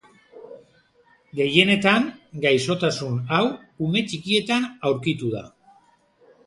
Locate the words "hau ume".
3.37-4.05